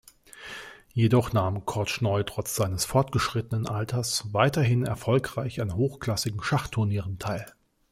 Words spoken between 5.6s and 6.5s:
an hochklassigen